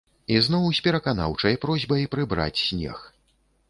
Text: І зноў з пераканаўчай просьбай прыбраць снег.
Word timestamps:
І 0.35 0.39
зноў 0.45 0.65
з 0.77 0.81
пераканаўчай 0.87 1.61
просьбай 1.69 2.11
прыбраць 2.17 2.59
снег. 2.67 3.09